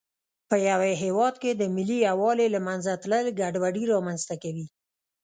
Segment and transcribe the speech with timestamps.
[0.49, 4.65] په یوه هېواد کې د ملي یووالي له منځه تلل ګډوډي رامنځته کوي.